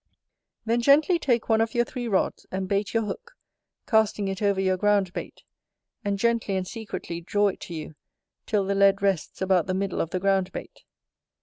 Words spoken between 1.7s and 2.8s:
your three rods, and